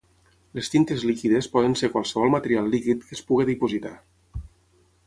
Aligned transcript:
Les 0.59 0.69
tintes 0.75 1.03
líquides 1.09 1.49
poden 1.57 1.77
ser 1.83 1.91
qualsevol 1.97 2.35
material 2.37 2.73
líquid 2.77 3.07
que 3.07 3.17
es 3.19 3.25
pugui 3.31 3.51
dipositar. 3.53 3.95